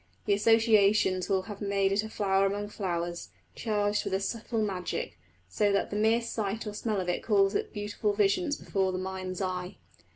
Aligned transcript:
The 0.25 0.33
associations 0.33 1.29
will 1.29 1.43
have 1.43 1.61
made 1.61 1.91
it 1.91 2.01
a 2.01 2.09
flower 2.09 2.47
among 2.47 2.69
flowers, 2.69 3.29
charged 3.53 4.03
with 4.03 4.15
a 4.15 4.19
subtle 4.19 4.63
magic, 4.63 5.19
so 5.47 5.71
that 5.71 5.91
the 5.91 5.95
mere 5.95 6.21
sight 6.21 6.65
or 6.65 6.73
smell 6.73 6.99
of 6.99 7.07
it 7.07 7.21
calls 7.21 7.55
up 7.55 7.71
beautiful 7.71 8.11
visions 8.11 8.57
before 8.57 8.91
the 8.91 8.97
mind's 8.97 9.43
eye. 9.43 9.75